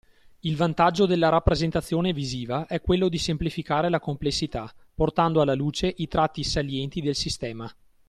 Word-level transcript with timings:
Il 0.39 0.55
vantaggio 0.55 1.05
della 1.05 1.29
rappresentazione 1.29 2.11
visiva 2.11 2.65
è 2.65 2.81
quello 2.81 3.07
di 3.07 3.19
semplificare 3.19 3.87
la 3.87 3.99
complessità, 3.99 4.67
portando 4.95 5.41
alla 5.41 5.53
luce 5.53 5.93
i 5.95 6.07
tratti 6.07 6.43
salienti 6.43 7.01
del 7.01 7.13
sistema. 7.13 7.71